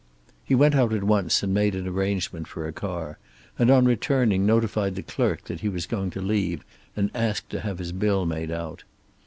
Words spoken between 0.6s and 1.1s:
out at